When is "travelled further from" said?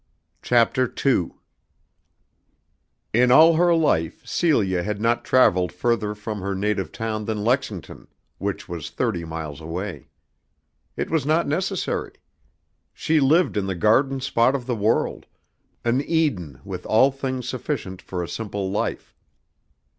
5.23-6.41